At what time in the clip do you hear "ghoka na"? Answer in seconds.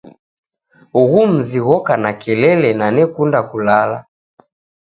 1.65-2.11